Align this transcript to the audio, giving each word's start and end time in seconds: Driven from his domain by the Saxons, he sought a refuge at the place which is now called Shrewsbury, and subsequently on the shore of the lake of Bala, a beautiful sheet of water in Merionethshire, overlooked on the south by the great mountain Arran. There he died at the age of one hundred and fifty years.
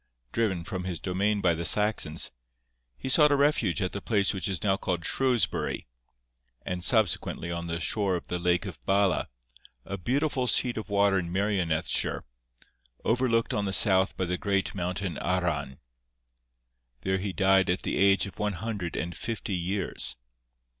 Driven 0.31 0.63
from 0.63 0.85
his 0.85 0.99
domain 0.99 1.41
by 1.41 1.53
the 1.53 1.63
Saxons, 1.63 2.31
he 2.97 3.07
sought 3.07 3.31
a 3.31 3.35
refuge 3.35 3.83
at 3.83 3.91
the 3.91 4.01
place 4.01 4.33
which 4.33 4.47
is 4.47 4.63
now 4.63 4.75
called 4.75 5.05
Shrewsbury, 5.05 5.85
and 6.65 6.83
subsequently 6.83 7.51
on 7.51 7.67
the 7.67 7.79
shore 7.79 8.15
of 8.15 8.25
the 8.25 8.39
lake 8.39 8.65
of 8.65 8.83
Bala, 8.83 9.29
a 9.85 9.99
beautiful 9.99 10.47
sheet 10.47 10.75
of 10.75 10.89
water 10.89 11.19
in 11.19 11.31
Merionethshire, 11.31 12.23
overlooked 13.03 13.53
on 13.53 13.65
the 13.65 13.71
south 13.73 14.17
by 14.17 14.25
the 14.25 14.39
great 14.39 14.73
mountain 14.73 15.19
Arran. 15.19 15.77
There 17.01 17.19
he 17.19 17.31
died 17.31 17.69
at 17.69 17.83
the 17.83 17.97
age 17.97 18.25
of 18.25 18.39
one 18.39 18.53
hundred 18.53 18.95
and 18.95 19.15
fifty 19.15 19.53
years. 19.53 20.15